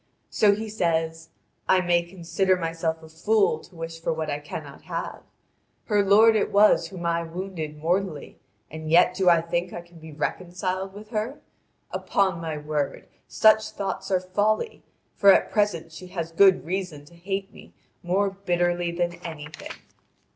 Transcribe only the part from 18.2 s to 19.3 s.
bitterly than